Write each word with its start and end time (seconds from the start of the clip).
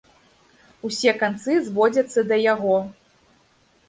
Усе 0.87 1.11
канцы 1.23 1.57
зводзяцца 1.67 2.23
да 2.31 2.39
яго. 2.53 2.79